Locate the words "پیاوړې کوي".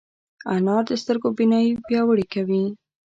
1.87-2.63